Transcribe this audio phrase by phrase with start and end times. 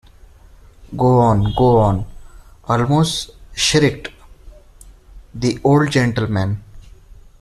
[1.01, 2.07] ‘Go on, go on,’
[2.63, 4.07] almost shrieked
[5.31, 6.63] the old gentleman.